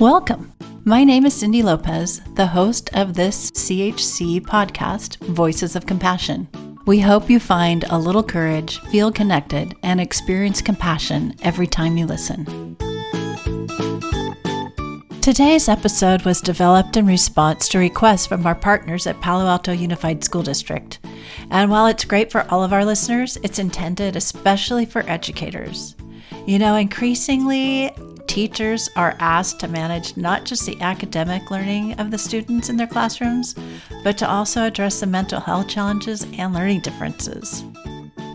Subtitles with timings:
[0.00, 0.54] Welcome.
[0.86, 6.48] My name is Cindy Lopez, the host of this CHC podcast, Voices of Compassion.
[6.86, 12.06] We hope you find a little courage, feel connected, and experience compassion every time you
[12.06, 12.46] listen.
[15.20, 20.24] Today's episode was developed in response to requests from our partners at Palo Alto Unified
[20.24, 20.98] School District.
[21.50, 25.94] And while it's great for all of our listeners, it's intended especially for educators.
[26.46, 27.94] You know, increasingly,
[28.30, 32.86] teachers are asked to manage not just the academic learning of the students in their
[32.86, 33.56] classrooms,
[34.04, 37.64] but to also address the mental health challenges and learning differences.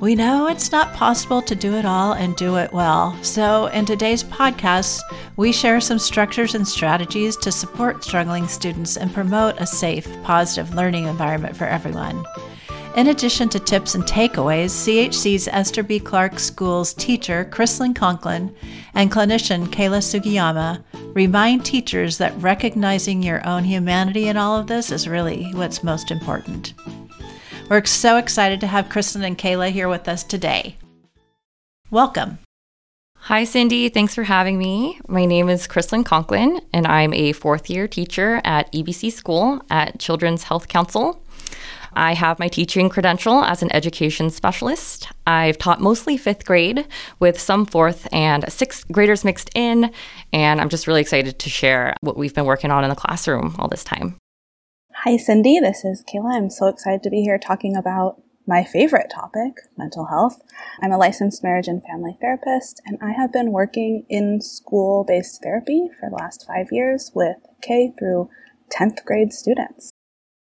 [0.02, 3.18] We know it's not possible to do it all and do it well.
[3.24, 5.00] So, in today's podcast,
[5.38, 10.76] we share some structures and strategies to support struggling students and promote a safe, positive
[10.76, 12.26] learning environment for everyone.
[12.96, 16.00] In addition to tips and takeaways, CHC's Esther B.
[16.00, 18.56] Clark School's teacher, Chrislyn Conklin,
[18.94, 20.82] and clinician, Kayla Sugiyama,
[21.14, 26.10] remind teachers that recognizing your own humanity in all of this is really what's most
[26.10, 26.74] important.
[27.70, 30.78] We're so excited to have Kristen and Kayla here with us today.
[31.92, 32.40] Welcome.
[33.18, 33.90] Hi, Cindy.
[33.90, 35.02] Thanks for having me.
[35.10, 40.00] My name is Chrislyn Conklin, and I'm a fourth year teacher at EBC School at
[40.00, 41.25] Children's Health Council.
[41.96, 45.08] I have my teaching credential as an education specialist.
[45.26, 46.88] I've taught mostly fifth grade
[47.20, 49.92] with some fourth and sixth graders mixed in,
[50.34, 53.56] and I'm just really excited to share what we've been working on in the classroom
[53.60, 54.18] all this time.
[55.04, 55.60] Hi, Cindy.
[55.60, 56.36] This is Kayla.
[56.36, 60.42] I'm so excited to be here talking about my favorite topic, mental health.
[60.82, 65.42] I'm a licensed marriage and family therapist, and I have been working in school based
[65.42, 68.30] therapy for the last five years with K through
[68.72, 69.92] 10th grade students.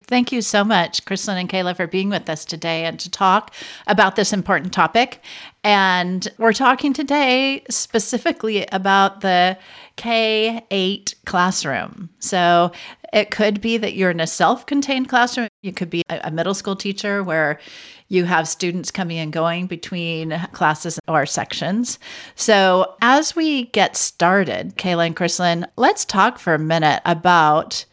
[0.09, 3.53] Thank you so much, Kristen and Kayla, for being with us today and to talk
[3.89, 5.21] about this important topic.
[5.65, 9.59] And we're talking today specifically about the
[9.97, 12.09] K 8 classroom.
[12.21, 12.71] So
[13.13, 15.49] it could be that you're in a self contained classroom.
[15.63, 17.59] You could be a middle school teacher where
[18.07, 21.99] you have students coming and going between classes or sections.
[22.37, 27.85] So, as we get started, Kayla and Kristen, let's talk for a minute about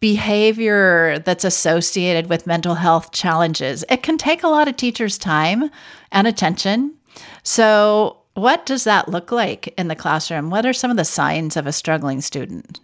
[0.00, 3.84] behavior that's associated with mental health challenges.
[3.88, 5.70] It can take a lot of teachers' time
[6.12, 6.94] and attention.
[7.42, 10.50] So, what does that look like in the classroom?
[10.50, 12.80] What are some of the signs of a struggling student?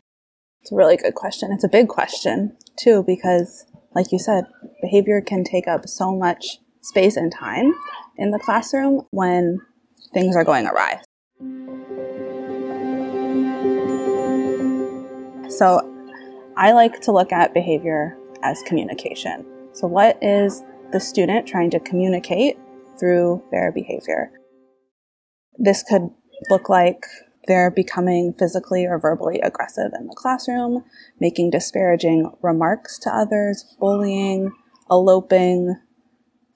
[0.62, 1.52] It's a really good question.
[1.52, 4.44] It's a big question, too, because, like you said,
[4.80, 7.74] behavior can take up so much space and time
[8.16, 9.58] in the classroom when
[10.14, 11.02] things are going awry.
[15.50, 15.91] So,
[16.56, 19.46] I like to look at behavior as communication.
[19.72, 22.58] So, what is the student trying to communicate
[22.98, 24.30] through their behavior?
[25.58, 26.10] This could
[26.50, 27.06] look like
[27.48, 30.84] they're becoming physically or verbally aggressive in the classroom,
[31.18, 34.52] making disparaging remarks to others, bullying,
[34.91, 35.76] eloping.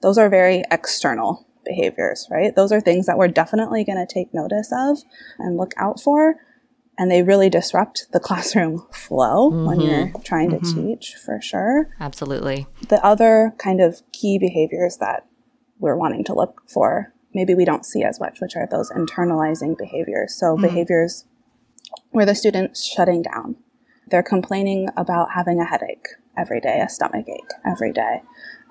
[0.01, 2.55] Those are very external behaviors, right?
[2.55, 4.99] Those are things that we're definitely going to take notice of
[5.39, 6.35] and look out for
[6.97, 9.65] and they really disrupt the classroom flow mm-hmm.
[9.65, 10.87] when you're trying to mm-hmm.
[10.87, 11.89] teach for sure.
[11.99, 12.67] Absolutely.
[12.89, 15.25] The other kind of key behaviors that
[15.79, 19.77] we're wanting to look for, maybe we don't see as much, which are those internalizing
[19.77, 20.35] behaviors.
[20.35, 20.63] So mm-hmm.
[20.63, 21.25] behaviors
[22.11, 23.55] where the student's shutting down.
[24.09, 26.07] They're complaining about having a headache
[26.37, 28.21] every day, a stomach ache every day.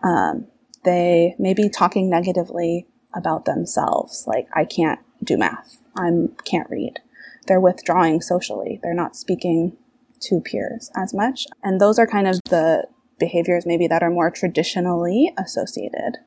[0.02, 0.46] Um,
[0.84, 6.10] they may be talking negatively about themselves, like, I can't do math, I
[6.44, 7.00] can't read
[7.46, 8.80] they're withdrawing socially.
[8.82, 9.76] They're not speaking
[10.22, 11.46] to peers as much.
[11.62, 12.86] And those are kind of the
[13.18, 16.18] behaviors maybe that are more traditionally associated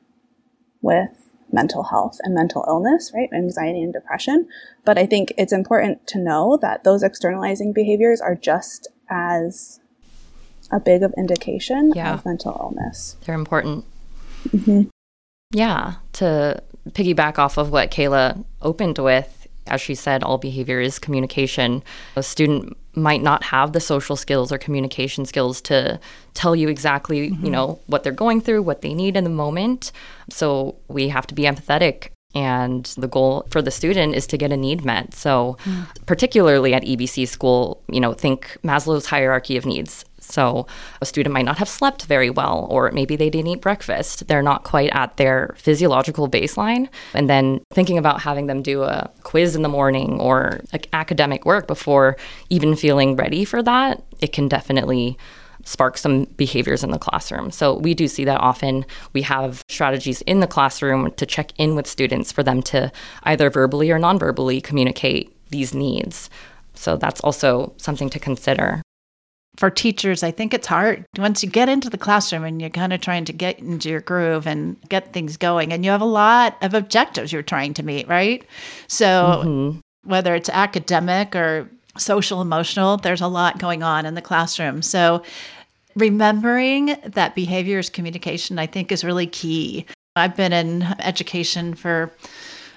[0.80, 3.28] with mental health and mental illness, right?
[3.32, 4.48] Anxiety and depression.
[4.84, 9.80] But I think it's important to know that those externalizing behaviors are just as
[10.70, 12.14] a big of indication yeah.
[12.14, 13.16] of mental illness.
[13.24, 13.84] They're important.
[14.48, 14.82] Mm-hmm.
[15.52, 15.94] Yeah.
[16.14, 19.39] To piggyback off of what Kayla opened with,
[19.70, 21.82] as she said, all behavior is communication.
[22.16, 26.00] A student might not have the social skills or communication skills to
[26.34, 27.44] tell you exactly, mm-hmm.
[27.44, 29.92] you know, what they're going through, what they need in the moment.
[30.28, 34.52] So we have to be empathetic and the goal for the student is to get
[34.52, 35.14] a need met.
[35.14, 35.86] So, mm.
[36.06, 40.04] particularly at EBC school, you know, think Maslow's hierarchy of needs.
[40.20, 40.66] So
[41.00, 44.28] a student might not have slept very well, or maybe they didn't eat breakfast.
[44.28, 46.88] They're not quite at their physiological baseline.
[47.14, 51.44] And then thinking about having them do a quiz in the morning or like academic
[51.44, 52.16] work before
[52.48, 55.18] even feeling ready for that, it can definitely
[55.70, 57.52] spark some behaviors in the classroom.
[57.52, 58.84] So we do see that often.
[59.12, 62.90] We have strategies in the classroom to check in with students for them to
[63.22, 66.30] either verbally or non verbally communicate these needs
[66.74, 68.82] So that's also something to consider.
[69.56, 72.92] For teachers, I think it's hard once you get into the classroom and you're kind
[72.92, 76.06] of trying to get into your groove and get things going, and you have a
[76.06, 78.46] lot of objectives you're trying to meet, right?
[78.86, 79.78] So, mm-hmm.
[80.08, 81.68] whether it's academic or
[81.98, 84.82] social emotional, there's a lot going on in the classroom.
[84.82, 85.22] So,
[85.96, 89.86] remembering that behavior is communication, I think, is really key.
[90.16, 92.12] I've been in education for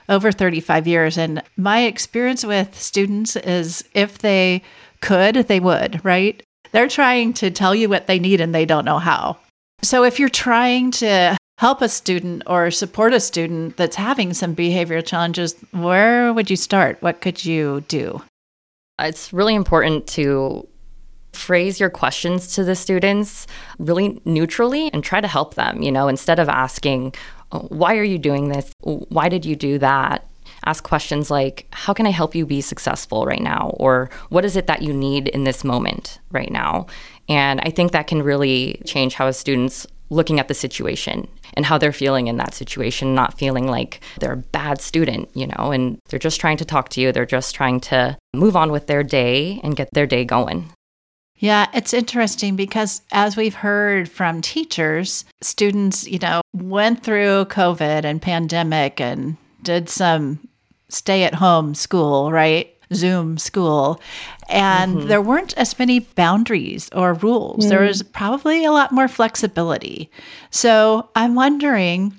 [0.10, 1.18] over 35 years.
[1.18, 4.62] And my experience with students is if they
[5.01, 6.42] could, they would, right?
[6.71, 9.38] They're trying to tell you what they need and they don't know how.
[9.81, 14.56] So if you're trying to help a student or support a student that's having some
[14.56, 17.01] behavioral challenges, where would you start?
[17.01, 18.21] What could you do?
[19.00, 20.68] It's really important to
[21.33, 23.47] phrase your questions to the students
[23.80, 27.13] really neutrally and try to help them, you know, instead of asking,
[27.51, 28.71] oh, why are you doing this?
[28.81, 30.27] Why did you do that?
[30.65, 33.75] Ask questions like, How can I help you be successful right now?
[33.77, 36.88] Or what is it that you need in this moment right now?
[37.27, 41.65] And I think that can really change how a student's looking at the situation and
[41.65, 45.71] how they're feeling in that situation, not feeling like they're a bad student, you know,
[45.71, 47.12] and they're just trying to talk to you.
[47.12, 50.71] They're just trying to move on with their day and get their day going.
[51.44, 58.06] Yeah, it's interesting because as we've heard from teachers, students, you know, went through COVID
[58.06, 60.48] and pandemic and did some
[60.88, 62.74] stay at home school, right?
[62.94, 64.00] Zoom school.
[64.48, 65.07] And mm-hmm.
[65.10, 67.66] there weren't as many boundaries or rules.
[67.66, 67.69] Mm.
[67.69, 70.10] There was probably a lot more flexibility.
[70.50, 72.18] So I'm wondering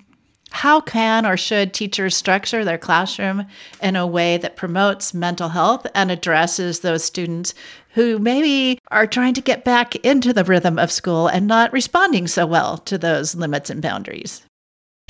[0.55, 3.45] how can or should teachers structure their classroom
[3.83, 7.55] in a way that promotes mental health and addresses those students
[7.95, 12.27] who maybe are trying to get back into the rhythm of school and not responding
[12.27, 14.43] so well to those limits and boundaries.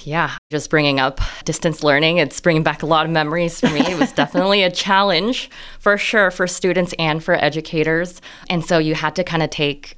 [0.03, 3.81] Yeah, just bringing up distance learning, it's bringing back a lot of memories for me.
[3.81, 8.21] It was definitely a challenge for sure for students and for educators.
[8.51, 9.97] And so you had to kind of take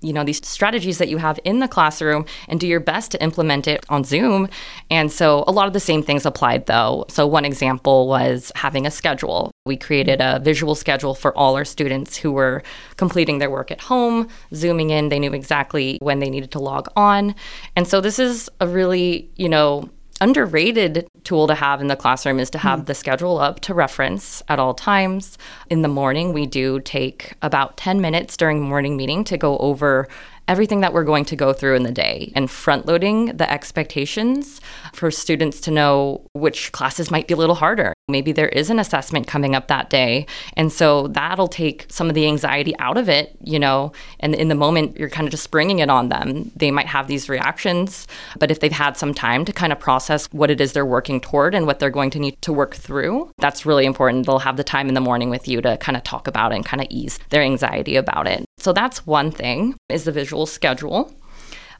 [0.00, 3.22] you know these strategies that you have in the classroom and do your best to
[3.22, 4.48] implement it on Zoom.
[4.90, 7.04] And so a lot of the same things applied though.
[7.08, 9.50] So one example was having a schedule.
[9.66, 12.62] We created a visual schedule for all our students who were
[12.96, 16.88] completing their work at home, zooming in, they knew exactly when they needed to log
[16.96, 17.34] on.
[17.76, 19.88] And so this is a really, you know,
[20.20, 22.86] underrated tool to have in the classroom is to have mm.
[22.86, 25.38] the schedule up to reference at all times.
[25.70, 30.08] In the morning, we do take about 10 minutes during morning meeting to go over
[30.48, 34.60] everything that we're going to go through in the day and front loading the expectations
[34.92, 37.92] for students to know which classes might be a little harder.
[38.08, 40.26] Maybe there is an assessment coming up that day.
[40.54, 44.48] And so that'll take some of the anxiety out of it, you know, and in
[44.48, 46.50] the moment you're kind of just springing it on them.
[46.56, 48.06] They might have these reactions,
[48.38, 51.20] but if they've had some time to kind of process what it is they're working
[51.20, 54.24] toward and what they're going to need to work through, that's really important.
[54.24, 56.56] They'll have the time in the morning with you to kind of talk about it
[56.56, 58.47] and kind of ease their anxiety about it.
[58.68, 61.10] So that's one thing is the visual schedule.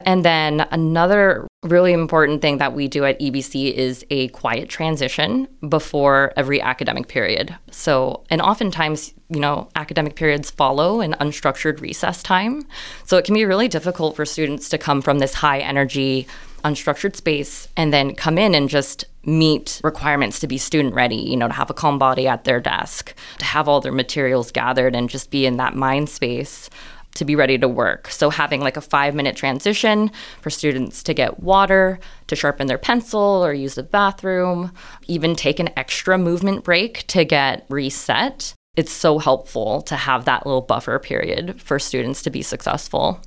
[0.01, 5.47] And then another really important thing that we do at EBC is a quiet transition
[5.67, 7.55] before every academic period.
[7.69, 12.65] So, and oftentimes, you know, academic periods follow an unstructured recess time.
[13.05, 16.25] So it can be really difficult for students to come from this high energy,
[16.65, 19.05] unstructured space and then come in and just
[19.37, 22.59] meet requirements to be student ready, you know, to have a calm body at their
[22.59, 26.69] desk, to have all their materials gathered and just be in that mind space
[27.15, 28.07] to be ready to work.
[28.09, 30.11] So, having like a five minute transition
[30.41, 34.71] for students to get water, to sharpen their pencil or use the bathroom,
[35.07, 38.53] even take an extra movement break to get reset.
[38.75, 43.21] It's so helpful to have that little buffer period for students to be successful.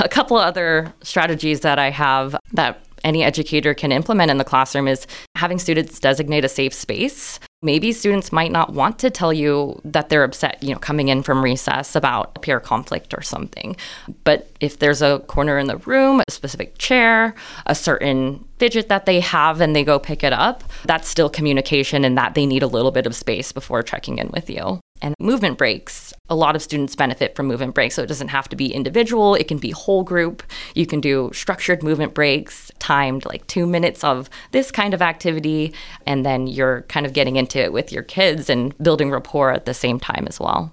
[0.00, 4.88] A couple other strategies that I have that any educator can implement in the classroom
[4.88, 9.80] is having students designate a safe space Maybe students might not want to tell you
[9.84, 13.76] that they're upset, you know, coming in from recess about a peer conflict or something.
[14.22, 17.34] But if there's a corner in the room, a specific chair,
[17.66, 22.04] a certain fidget that they have and they go pick it up, that's still communication
[22.04, 24.78] and that they need a little bit of space before checking in with you.
[25.00, 27.94] And movement breaks, a lot of students benefit from movement breaks.
[27.94, 30.42] So it doesn't have to be individual, it can be whole group.
[30.74, 35.72] You can do structured movement breaks, timed like two minutes of this kind of activity.
[36.06, 39.64] And then you're kind of getting into it with your kids and building rapport at
[39.64, 40.72] the same time as well.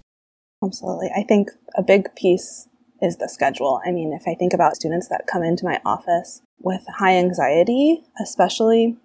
[0.64, 1.10] Absolutely.
[1.16, 2.68] I think a big piece
[3.02, 3.82] is the schedule.
[3.86, 8.02] I mean, if I think about students that come into my office with high anxiety,
[8.22, 8.98] especially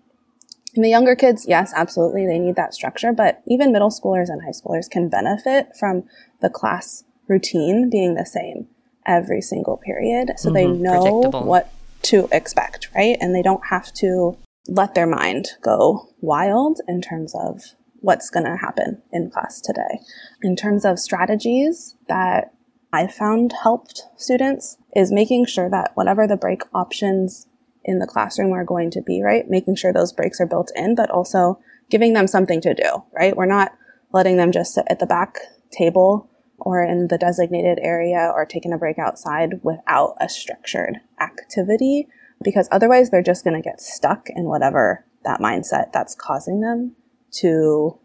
[0.75, 4.43] in the younger kids, yes, absolutely, they need that structure, but even middle schoolers and
[4.43, 6.05] high schoolers can benefit from
[6.41, 8.69] the class routine being the same
[9.07, 10.55] every single period so mm-hmm.
[10.55, 11.73] they know what
[12.03, 13.17] to expect, right?
[13.21, 14.37] And they don't have to
[14.69, 17.63] let their mind go wild in terms of
[18.01, 20.01] what's going to happen in class today.
[20.43, 22.53] In terms of strategies that
[22.93, 27.47] I found helped students is making sure that whatever the break options
[27.85, 29.49] in the classroom are going to be, right?
[29.49, 31.59] Making sure those breaks are built in, but also
[31.91, 33.37] giving them something to do, right?
[33.37, 33.73] We're not
[34.13, 35.39] letting them just sit at the back
[35.71, 42.07] table or in the designated area or taking a break outside without a structured activity
[42.43, 46.95] because otherwise they're just going to get stuck in whatever that mindset that's causing them
[47.31, 47.99] to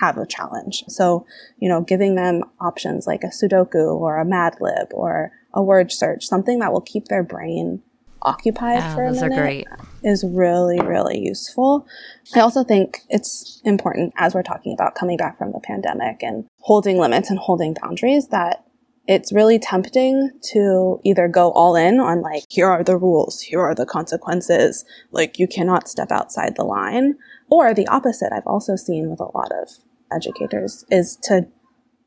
[0.00, 0.84] have a challenge.
[0.88, 1.26] So,
[1.58, 5.90] you know, giving them options like a Sudoku or a Mad Lib or a word
[5.90, 7.82] search, something that will keep their brain
[8.26, 9.66] occupied yeah, for a minute
[10.02, 11.86] is really, really useful.
[12.34, 16.44] I also think it's important as we're talking about coming back from the pandemic and
[16.58, 18.64] holding limits and holding boundaries that
[19.08, 23.60] it's really tempting to either go all in on like, here are the rules, here
[23.60, 27.14] are the consequences, like you cannot step outside the line.
[27.48, 29.70] Or the opposite, I've also seen with a lot of
[30.12, 31.46] educators, is to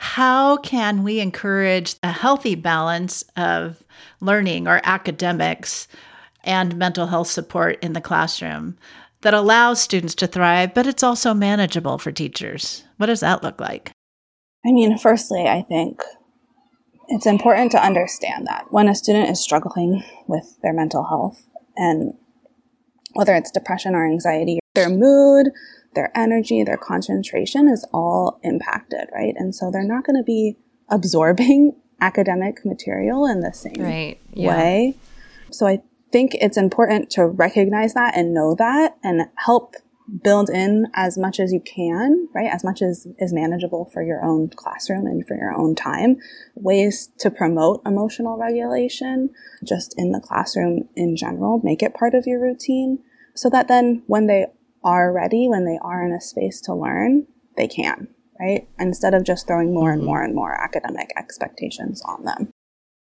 [0.01, 3.85] How can we encourage a healthy balance of
[4.21, 5.89] learning or academics
[6.43, 8.79] and mental health support in the classroom
[9.21, 12.83] that allows students to thrive, but it's also manageable for teachers?
[12.97, 13.93] What does that look like?
[14.65, 16.01] I mean, firstly, I think
[17.09, 21.45] it's important to understand that when a student is struggling with their mental health
[21.77, 22.15] and
[23.13, 25.51] whether it's depression or anxiety, their mood,
[25.95, 29.35] their energy, their concentration is all impacted, right?
[29.37, 30.57] And so they're not going to be
[30.89, 34.21] absorbing academic material in the same right.
[34.33, 34.49] yeah.
[34.49, 34.97] way.
[35.51, 35.83] So I
[36.13, 39.75] think it's important to recognize that and know that and help
[40.23, 42.51] build in as much as you can, right?
[42.53, 46.17] As much as is manageable for your own classroom and for your own time.
[46.55, 49.31] Ways to promote emotional regulation
[49.65, 51.61] just in the classroom in general.
[51.63, 52.99] Make it part of your routine
[53.35, 54.47] so that then when they
[54.83, 58.09] are ready, when they are in a space to learn, they can,
[58.41, 58.69] right?
[58.79, 60.07] Instead of just throwing more and mm-hmm.
[60.07, 62.51] more and more academic expectations on them.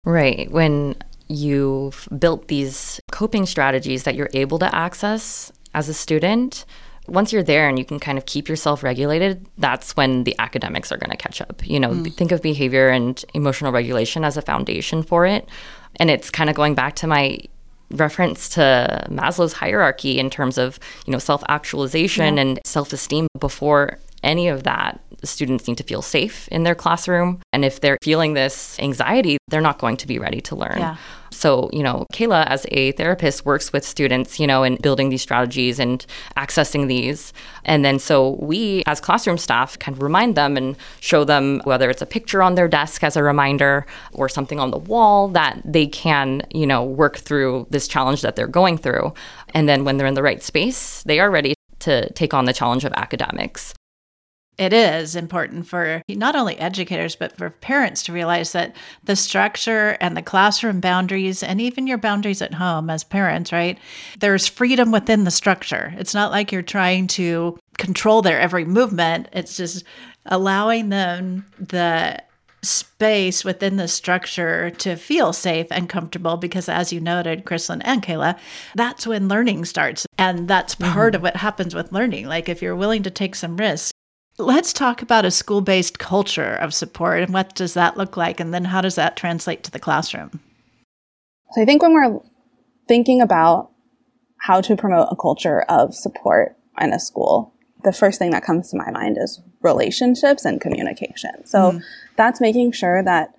[0.04, 0.50] Right.
[0.50, 0.96] When
[1.28, 6.64] you've built these coping strategies that you're able to access as a student,
[7.08, 10.92] once you're there and you can kind of keep yourself regulated, that's when the academics
[10.92, 11.66] are going to catch up.
[11.66, 12.14] You know, mm.
[12.14, 15.48] think of behavior and emotional regulation as a foundation for it.
[15.96, 17.38] And it's kind of going back to my
[17.92, 22.42] reference to Maslow's hierarchy in terms of, you know, self-actualization yeah.
[22.42, 25.00] and self-esteem before any of that.
[25.24, 27.40] Students need to feel safe in their classroom.
[27.52, 30.78] And if they're feeling this anxiety, they're not going to be ready to learn.
[30.78, 30.96] Yeah.
[31.30, 35.22] So, you know, Kayla, as a therapist, works with students, you know, in building these
[35.22, 36.04] strategies and
[36.36, 37.32] accessing these.
[37.64, 41.88] And then so we, as classroom staff, kind of remind them and show them whether
[41.90, 45.60] it's a picture on their desk as a reminder or something on the wall that
[45.64, 49.12] they can, you know, work through this challenge that they're going through.
[49.54, 52.52] And then when they're in the right space, they are ready to take on the
[52.52, 53.74] challenge of academics
[54.58, 59.96] it is important for not only educators, but for parents to realize that the structure
[60.00, 63.78] and the classroom boundaries, and even your boundaries at home as parents, right?
[64.20, 65.94] There's freedom within the structure.
[65.96, 69.84] It's not like you're trying to control their every movement, it's just
[70.26, 72.22] allowing them the
[72.62, 78.00] space within the structure to feel safe and comfortable because as you noted Chrislyn and
[78.00, 78.38] Kayla
[78.76, 81.16] that's when learning starts and that's part mm-hmm.
[81.16, 83.90] of what happens with learning like if you're willing to take some risks
[84.38, 88.40] Let's talk about a school based culture of support and what does that look like?
[88.40, 90.40] And then how does that translate to the classroom?
[91.52, 92.18] So I think when we're
[92.88, 93.70] thinking about
[94.38, 97.52] how to promote a culture of support in a school,
[97.84, 101.46] the first thing that comes to my mind is relationships and communication.
[101.46, 101.82] So mm.
[102.16, 103.34] that's making sure that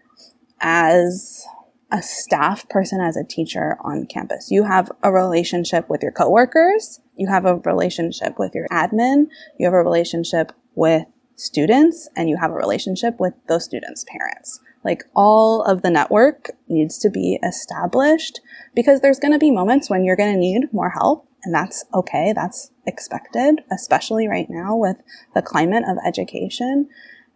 [0.62, 1.46] as
[1.92, 7.02] a staff person, as a teacher on campus, you have a relationship with your coworkers,
[7.16, 9.28] you have a relationship with your admin,
[9.60, 11.04] you have a relationship with
[11.36, 14.60] students, and you have a relationship with those students' parents.
[14.84, 18.42] Like all of the network needs to be established
[18.76, 21.86] because there's going to be moments when you're going to need more help and that's
[21.94, 22.34] okay.
[22.34, 24.98] That's expected, especially right now with
[25.36, 26.88] the climate of education.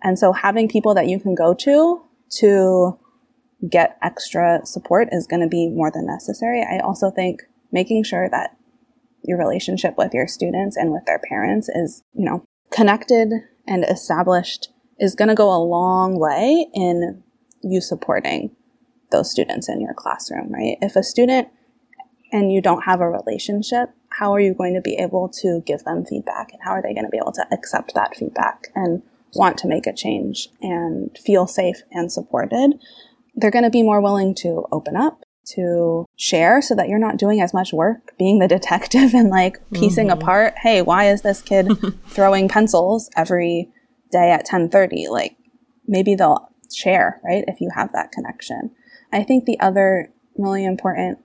[0.01, 2.03] And so having people that you can go to
[2.39, 2.97] to
[3.69, 6.61] get extra support is going to be more than necessary.
[6.61, 7.41] I also think
[7.71, 8.51] making sure that
[9.23, 13.31] your relationship with your students and with their parents is, you know, connected
[13.67, 14.69] and established
[14.99, 17.23] is going to go a long way in
[17.61, 18.55] you supporting
[19.11, 20.77] those students in your classroom, right?
[20.81, 21.49] If a student
[22.31, 25.83] and you don't have a relationship, how are you going to be able to give
[25.83, 29.01] them feedback and how are they going to be able to accept that feedback and
[29.33, 32.73] want to make a change and feel safe and supported?
[33.35, 35.23] They're going to be more willing to open up,
[35.55, 39.57] to share so that you're not doing as much work being the detective and like
[39.73, 40.19] piecing mm-hmm.
[40.21, 41.69] apart, hey, why is this kid
[42.07, 43.69] throwing pencils every
[44.11, 45.09] day at 10:30?
[45.09, 45.37] Like
[45.87, 47.43] maybe they'll share, right?
[47.47, 48.71] If you have that connection.
[49.11, 51.19] I think the other really important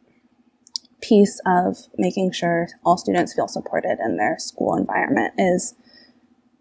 [1.01, 5.75] piece of making sure all students feel supported in their school environment is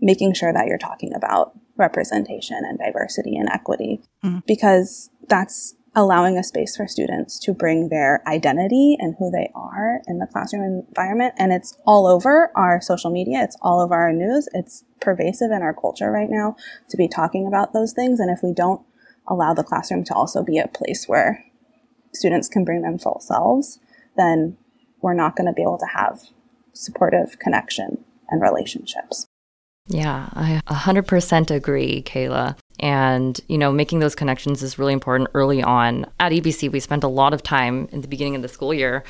[0.02, 4.40] making sure that you're talking about representation and diversity and equity mm-hmm.
[4.48, 10.02] because that's allowing a space for students to bring their identity and who they are
[10.08, 11.34] in the classroom environment.
[11.38, 13.44] And it's all over our social media.
[13.44, 14.48] It's all over our news.
[14.54, 16.56] It's pervasive in our culture right now
[16.90, 18.20] to be talking about those things.
[18.20, 18.82] And if we don't
[19.28, 21.44] allow the classroom to also be a place where
[22.14, 23.80] students can bring their full selves,
[24.16, 24.58] then
[25.02, 26.22] we're not going to be able to have
[26.74, 29.26] supportive connection and relationships.
[29.88, 32.58] Yeah, I 100% agree, Kayla.
[32.82, 36.08] And, you know, making those connections is really important early on.
[36.20, 39.04] At EBC, we spent a lot of time in the beginning of the school year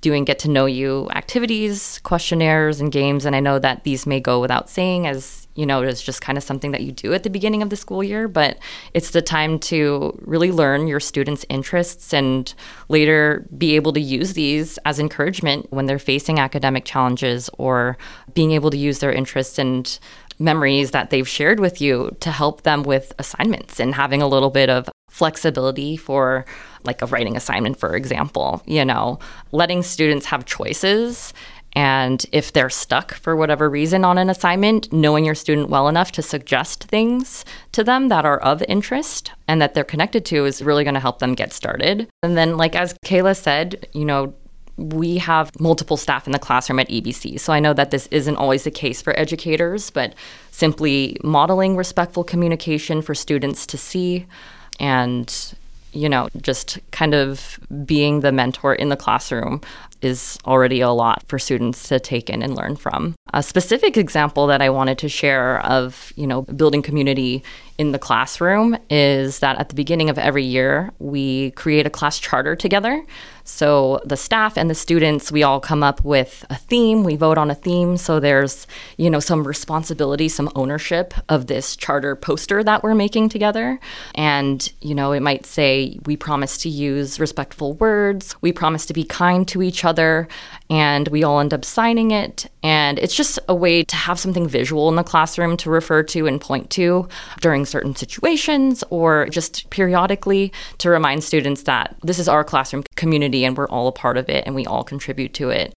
[0.00, 3.26] doing get to know you activities, questionnaires, and games.
[3.26, 6.36] And I know that these may go without saying as, you know, it's just kind
[6.36, 8.58] of something that you do at the beginning of the school year, but
[8.92, 12.54] it's the time to really learn your students' interests and
[12.88, 17.96] later be able to use these as encouragement when they're facing academic challenges or
[18.32, 19.98] being able to use their interests and
[20.38, 24.50] memories that they've shared with you to help them with assignments and having a little
[24.50, 26.44] bit of flexibility for
[26.82, 29.18] like a writing assignment for example you know.
[29.52, 31.32] Letting students have choices
[31.74, 36.12] and if they're stuck for whatever reason on an assignment, knowing your student well enough
[36.12, 40.62] to suggest things to them that are of interest and that they're connected to is
[40.62, 42.08] really going to help them get started.
[42.22, 44.34] And then, like as Kayla said, you know,
[44.76, 47.38] we have multiple staff in the classroom at EBC.
[47.38, 50.14] So I know that this isn't always the case for educators, but
[50.50, 54.26] simply modeling respectful communication for students to see
[54.80, 55.54] and
[55.94, 59.60] you know, just kind of being the mentor in the classroom
[60.04, 63.14] is already a lot for students to take in and learn from.
[63.34, 67.42] A specific example that I wanted to share of, you know, building community
[67.76, 72.20] in the classroom is that at the beginning of every year, we create a class
[72.20, 73.04] charter together.
[73.42, 77.36] So the staff and the students, we all come up with a theme, we vote
[77.36, 77.96] on a theme.
[77.96, 83.30] So there's, you know, some responsibility, some ownership of this charter poster that we're making
[83.30, 83.80] together.
[84.14, 88.94] And, you know, it might say, we promise to use respectful words, we promise to
[88.94, 90.28] be kind to each other,
[90.74, 92.50] and we all end up signing it.
[92.64, 96.26] And it's just a way to have something visual in the classroom to refer to
[96.26, 97.08] and point to
[97.40, 103.44] during certain situations or just periodically to remind students that this is our classroom community
[103.44, 105.72] and we're all a part of it and we all contribute to it.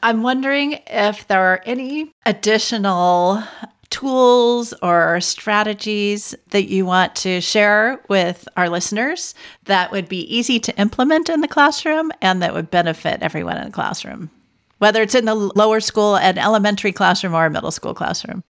[0.00, 3.42] I'm wondering if there are any additional
[3.90, 10.60] tools or strategies that you want to share with our listeners that would be easy
[10.60, 14.30] to implement in the classroom and that would benefit everyone in the classroom,
[14.78, 18.42] whether it's in the lower school, an elementary classroom, or a middle school classroom?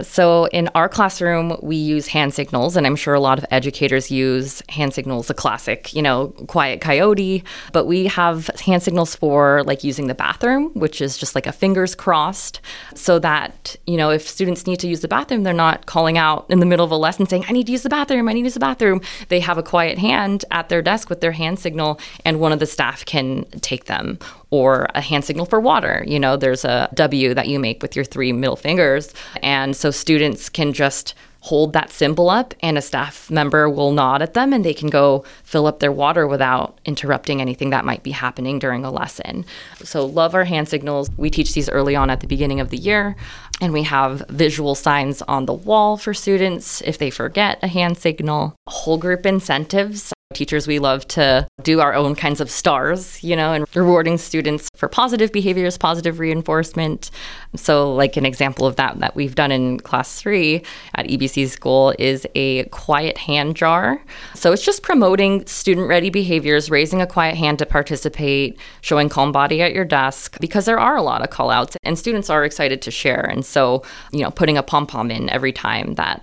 [0.00, 4.12] So, in our classroom, we use hand signals, and I'm sure a lot of educators
[4.12, 7.42] use hand signals, a classic, you know, quiet coyote.
[7.72, 11.52] But we have hand signals for like using the bathroom, which is just like a
[11.52, 12.60] fingers crossed,
[12.94, 16.46] so that, you know, if students need to use the bathroom, they're not calling out
[16.48, 18.42] in the middle of a lesson saying, I need to use the bathroom, I need
[18.42, 19.00] to use the bathroom.
[19.28, 22.60] They have a quiet hand at their desk with their hand signal, and one of
[22.60, 26.04] the staff can take them or a hand signal for water.
[26.06, 29.12] You know, there's a W that you make with your three middle fingers.
[29.42, 34.20] And so students can just hold that symbol up and a staff member will nod
[34.22, 38.02] at them and they can go fill up their water without interrupting anything that might
[38.02, 39.44] be happening during a lesson.
[39.82, 41.10] So, love our hand signals.
[41.16, 43.16] We teach these early on at the beginning of the year,
[43.60, 47.98] and we have visual signs on the wall for students if they forget a hand
[47.98, 50.12] signal, whole group incentives.
[50.34, 54.68] Teachers, we love to do our own kinds of stars, you know, and rewarding students
[54.76, 57.10] for positive behaviors, positive reinforcement.
[57.56, 60.62] So, like an example of that that we've done in class three
[60.94, 64.04] at EBC school is a quiet hand jar.
[64.34, 69.32] So, it's just promoting student ready behaviors, raising a quiet hand to participate, showing calm
[69.32, 72.44] body at your desk, because there are a lot of call outs and students are
[72.44, 73.22] excited to share.
[73.22, 76.22] And so, you know, putting a pom pom in every time that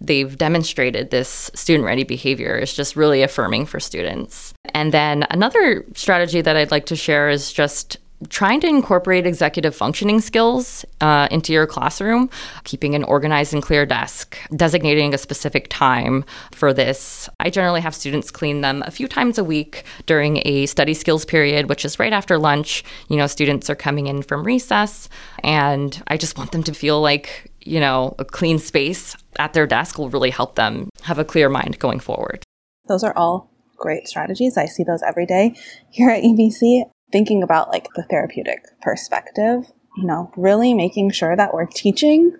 [0.00, 4.54] they've demonstrated this student ready behavior is just really affirming for students.
[4.74, 9.74] And then another strategy that I'd like to share is just trying to incorporate executive
[9.76, 12.30] functioning skills uh, into your classroom,
[12.64, 17.28] keeping an organized and clear desk, designating a specific time for this.
[17.40, 21.24] I generally have students clean them a few times a week during a study skills
[21.24, 22.84] period, which is right after lunch.
[23.08, 25.08] You know, students are coming in from recess,
[25.44, 29.66] and I just want them to feel like you know, a clean space at their
[29.66, 32.44] desk will really help them have a clear mind going forward.
[32.88, 34.56] Those are all great strategies.
[34.56, 35.54] I see those every day
[35.90, 36.84] here at EBC.
[37.12, 42.36] Thinking about like the therapeutic perspective, you know, really making sure that we're teaching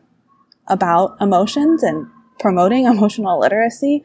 [0.67, 2.09] about emotions and
[2.41, 4.03] promoting emotional literacy.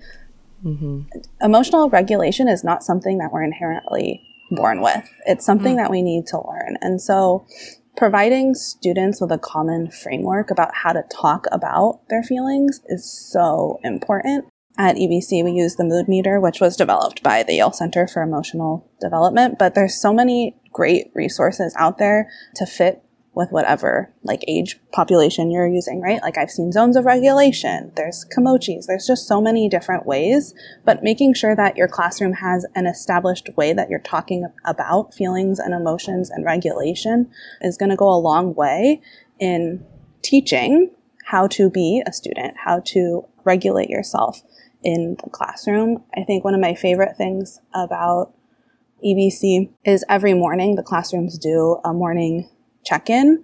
[0.63, 1.01] Mm-hmm.
[1.41, 5.09] Emotional regulation is not something that we're inherently born with.
[5.25, 5.77] It's something mm.
[5.77, 6.77] that we need to learn.
[6.81, 7.47] And so
[7.95, 13.79] providing students with a common framework about how to talk about their feelings is so
[13.83, 14.45] important.
[14.77, 18.21] At EBC, we use the mood meter, which was developed by the Yale Center for
[18.21, 24.43] Emotional Development, but there's so many great resources out there to fit with whatever like
[24.47, 26.21] age population you're using, right?
[26.21, 31.03] Like I've seen zones of regulation, there's Kimochis, there's just so many different ways, but
[31.03, 35.73] making sure that your classroom has an established way that you're talking about feelings and
[35.73, 37.29] emotions and regulation
[37.61, 39.01] is going to go a long way
[39.39, 39.85] in
[40.21, 40.91] teaching
[41.25, 44.41] how to be a student, how to regulate yourself
[44.83, 46.03] in the classroom.
[46.15, 48.33] I think one of my favorite things about
[49.05, 52.49] EBC is every morning the classrooms do a morning
[52.83, 53.43] check in.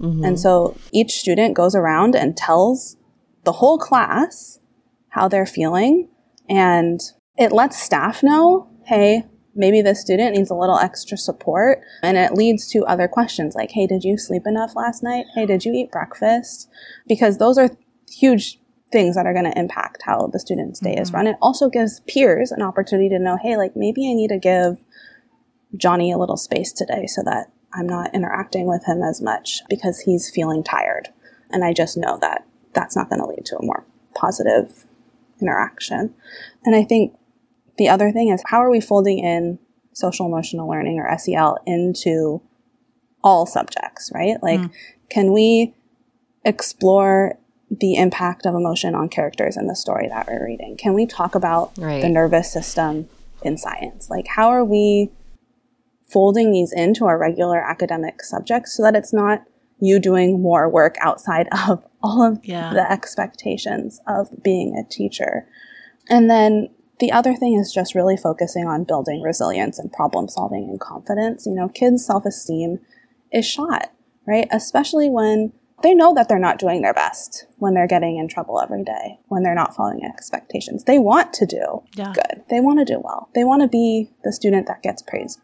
[0.00, 0.24] Mm-hmm.
[0.24, 2.96] And so each student goes around and tells
[3.44, 4.58] the whole class
[5.10, 6.08] how they're feeling.
[6.48, 7.00] And
[7.36, 11.80] it lets staff know, hey, maybe this student needs a little extra support.
[12.02, 15.26] And it leads to other questions like, hey, did you sleep enough last night?
[15.34, 16.68] Hey, did you eat breakfast?
[17.06, 17.70] Because those are
[18.10, 18.58] huge
[18.90, 21.02] things that are going to impact how the student's day mm-hmm.
[21.02, 21.26] is run.
[21.26, 24.78] It also gives peers an opportunity to know, hey, like maybe I need to give
[25.76, 30.00] Johnny a little space today so that I'm not interacting with him as much because
[30.00, 31.08] he's feeling tired.
[31.50, 34.86] And I just know that that's not going to lead to a more positive
[35.40, 36.14] interaction.
[36.64, 37.16] And I think
[37.78, 39.58] the other thing is how are we folding in
[39.92, 42.42] social emotional learning or SEL into
[43.22, 44.36] all subjects, right?
[44.42, 44.72] Like, mm.
[45.08, 45.74] can we
[46.44, 47.38] explore
[47.70, 50.76] the impact of emotion on characters in the story that we're reading?
[50.76, 52.02] Can we talk about right.
[52.02, 53.08] the nervous system
[53.42, 54.10] in science?
[54.10, 55.10] Like, how are we
[56.10, 59.44] folding these into our regular academic subjects so that it's not
[59.80, 62.72] you doing more work outside of all of yeah.
[62.72, 65.46] the expectations of being a teacher.
[66.08, 66.68] And then
[66.98, 71.46] the other thing is just really focusing on building resilience and problem solving and confidence.
[71.46, 72.80] You know, kids' self esteem
[73.32, 73.92] is shot,
[74.26, 74.48] right?
[74.50, 78.60] Especially when they know that they're not doing their best when they're getting in trouble
[78.60, 80.84] every day, when they're not following expectations.
[80.84, 82.12] They want to do yeah.
[82.12, 82.42] good.
[82.50, 83.30] They want to do well.
[83.34, 85.40] They want to be the student that gets praised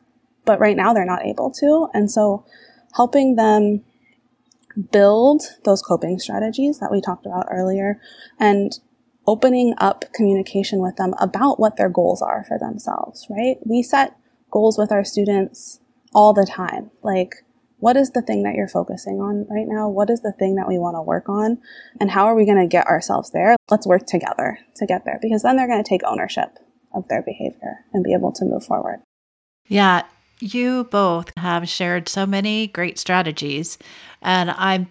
[0.47, 1.89] but right now they're not able to.
[1.93, 2.47] And so
[2.95, 3.85] helping them
[4.93, 8.01] build those coping strategies that we talked about earlier
[8.39, 8.79] and
[9.27, 13.57] opening up communication with them about what their goals are for themselves, right?
[13.65, 14.17] We set
[14.51, 15.81] goals with our students
[16.15, 16.91] all the time.
[17.03, 17.35] Like,
[17.79, 19.89] what is the thing that you're focusing on right now?
[19.89, 21.59] What is the thing that we want to work on?
[22.01, 23.57] And how are we going to get ourselves there?
[23.71, 26.59] Let's work together to get there because then they're going to take ownership
[26.95, 29.03] of their behavior and be able to move forward.
[29.69, 30.05] Yeah,
[30.41, 33.79] you both have shared so many great strategies,
[34.23, 34.89] and I'm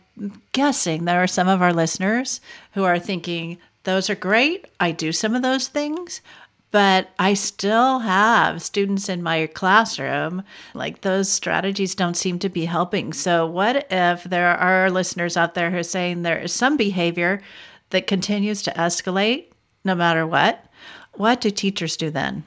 [0.52, 2.42] guessing there are some of our listeners
[2.74, 4.66] who are thinking, those are great.
[4.80, 6.22] I do some of those things,
[6.72, 10.44] but I still have students in my classroom.
[10.74, 13.14] Like those strategies don't seem to be helping.
[13.14, 17.42] So, what if there are listeners out there who are saying there is some behavior
[17.92, 19.46] that continues to escalate
[19.84, 20.66] no matter what?
[21.14, 22.44] What do teachers do then?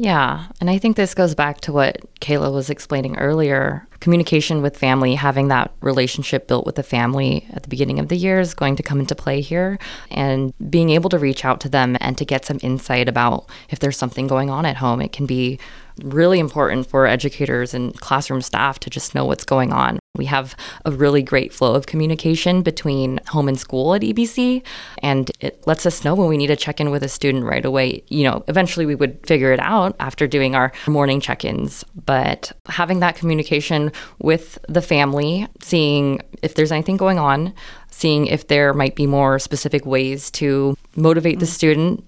[0.00, 0.46] Yeah.
[0.62, 3.86] And I think this goes back to what Kayla was explaining earlier.
[4.00, 8.16] Communication with family, having that relationship built with the family at the beginning of the
[8.16, 9.78] year is going to come into play here.
[10.10, 13.80] And being able to reach out to them and to get some insight about if
[13.80, 15.58] there's something going on at home, it can be
[16.02, 19.99] really important for educators and classroom staff to just know what's going on.
[20.16, 24.62] We have a really great flow of communication between home and school at EBC,
[24.98, 27.64] and it lets us know when we need to check in with a student right
[27.64, 28.02] away.
[28.08, 32.50] You know, eventually we would figure it out after doing our morning check ins, but
[32.68, 37.54] having that communication with the family, seeing if there's anything going on,
[37.92, 41.50] seeing if there might be more specific ways to motivate the mm.
[41.50, 42.04] student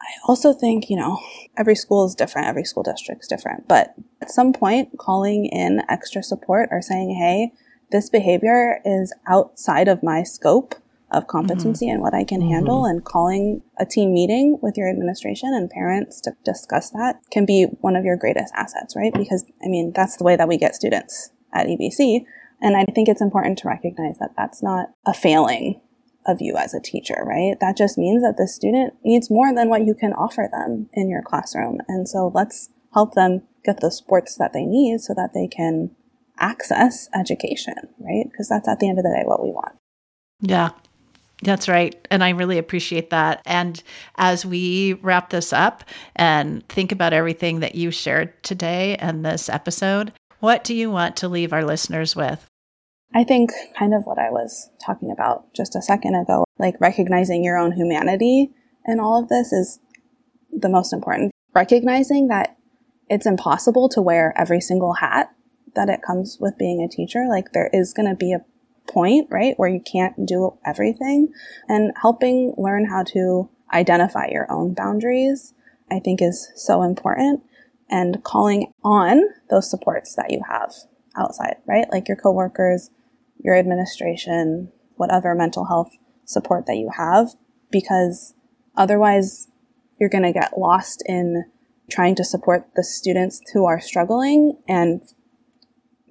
[0.00, 1.20] I also think, you know,
[1.56, 5.82] every school is different, every school district is different, but at some point, calling in
[5.88, 7.52] extra support or saying, hey,
[7.90, 10.74] this behavior is outside of my scope
[11.10, 11.94] of competency mm-hmm.
[11.94, 12.50] and what I can mm-hmm.
[12.50, 17.46] handle, and calling a team meeting with your administration and parents to discuss that can
[17.46, 19.12] be one of your greatest assets, right?
[19.14, 22.24] Because, I mean, that's the way that we get students at EBC.
[22.60, 25.80] And I think it's important to recognize that that's not a failing
[26.26, 27.58] of you as a teacher, right?
[27.60, 31.08] That just means that the student needs more than what you can offer them in
[31.08, 31.78] your classroom.
[31.88, 35.90] And so let's help them get the supports that they need so that they can
[36.38, 38.24] access education, right?
[38.30, 39.76] Because that's at the end of the day what we want.
[40.40, 40.70] Yeah.
[41.42, 41.94] That's right.
[42.10, 43.42] And I really appreciate that.
[43.44, 43.82] And
[44.16, 45.84] as we wrap this up
[46.14, 51.16] and think about everything that you shared today and this episode, what do you want
[51.16, 52.46] to leave our listeners with?
[53.16, 57.42] I think kind of what I was talking about just a second ago, like recognizing
[57.42, 58.50] your own humanity
[58.84, 59.80] in all of this is
[60.52, 61.32] the most important.
[61.54, 62.58] Recognizing that
[63.08, 65.30] it's impossible to wear every single hat
[65.74, 67.26] that it comes with being a teacher.
[67.26, 68.44] Like there is going to be a
[68.86, 71.32] point, right, where you can't do everything
[71.70, 75.54] and helping learn how to identify your own boundaries,
[75.90, 77.44] I think is so important
[77.88, 80.74] and calling on those supports that you have
[81.16, 81.86] outside, right?
[81.90, 82.90] Like your coworkers,
[83.46, 85.92] your administration, whatever mental health
[86.24, 87.28] support that you have,
[87.70, 88.34] because
[88.76, 89.46] otherwise
[89.98, 91.44] you're going to get lost in
[91.88, 95.00] trying to support the students who are struggling and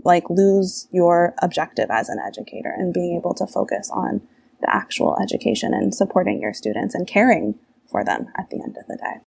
[0.05, 4.21] like lose your objective as an educator and being able to focus on
[4.61, 7.55] the actual education and supporting your students and caring
[7.91, 9.19] for them at the end of the day.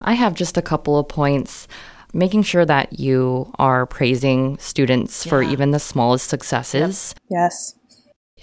[0.00, 1.68] I have just a couple of points
[2.12, 5.30] making sure that you are praising students yeah.
[5.30, 7.14] for even the smallest successes.
[7.16, 7.22] Yep.
[7.30, 7.74] Yes.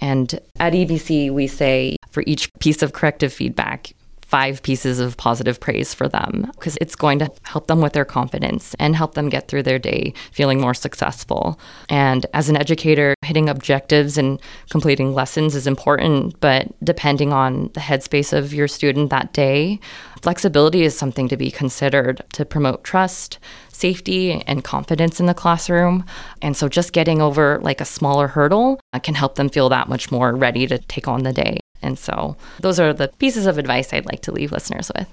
[0.00, 3.92] And at EBC, we say for each piece of corrective feedback,
[4.30, 8.04] five pieces of positive praise for them because it's going to help them with their
[8.04, 11.58] confidence and help them get through their day feeling more successful.
[11.88, 14.40] And as an educator, hitting objectives and
[14.70, 19.80] completing lessons is important, but depending on the headspace of your student that day,
[20.22, 23.40] flexibility is something to be considered to promote trust,
[23.72, 26.04] safety, and confidence in the classroom.
[26.40, 30.12] And so just getting over like a smaller hurdle can help them feel that much
[30.12, 31.59] more ready to take on the day.
[31.82, 35.08] And so those are the pieces of advice I'd like to leave listeners with.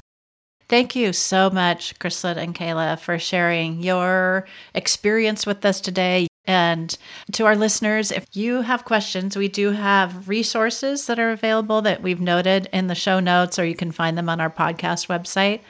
[0.69, 6.27] Thank you so much, Chrislyn and Kayla, for sharing your experience with us today.
[6.43, 6.97] And
[7.33, 12.01] to our listeners, if you have questions, we do have resources that are available that
[12.01, 15.61] we've noted in the show notes, or you can find them on our podcast website.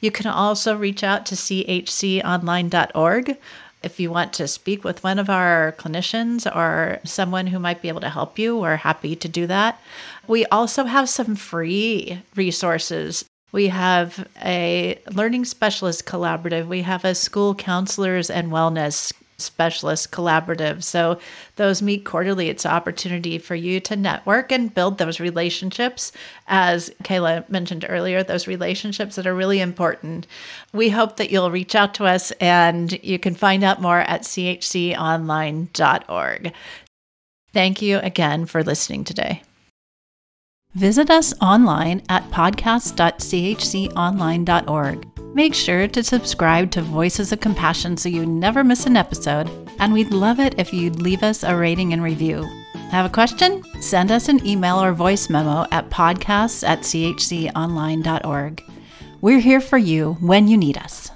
[0.00, 3.36] You can also reach out to chconline.org
[3.84, 7.88] if you want to speak with one of our clinicians or someone who might be
[7.88, 9.80] able to help you, we're happy to do that.
[10.26, 13.24] We also have some free resources.
[13.52, 16.66] We have a learning specialist collaborative.
[16.66, 19.12] We have a school counselors and wellness
[19.44, 20.82] specialist collaborative.
[20.82, 21.20] So
[21.56, 22.48] those meet quarterly.
[22.48, 26.10] It's an opportunity for you to network and build those relationships.
[26.48, 30.26] As Kayla mentioned earlier, those relationships that are really important.
[30.72, 34.22] We hope that you'll reach out to us and you can find out more at
[34.22, 36.52] chconline.org.
[37.52, 39.42] Thank you again for listening today.
[40.74, 45.13] Visit us online at podcast.chconline.org.
[45.34, 49.92] Make sure to subscribe to Voices of Compassion so you never miss an episode, and
[49.92, 52.48] we'd love it if you'd leave us a rating and review.
[52.92, 53.64] Have a question?
[53.82, 58.62] Send us an email or voice memo at podcasts at chconline.org.
[59.20, 61.10] We're here for you when you need us.